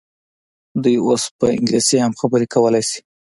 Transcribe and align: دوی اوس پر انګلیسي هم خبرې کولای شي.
دوی 0.83 0.95
اوس 1.07 1.23
پر 1.37 1.47
انګلیسي 1.55 1.97
هم 2.03 2.13
خبرې 2.21 2.45
کولای 2.53 2.83
شي. 2.89 2.99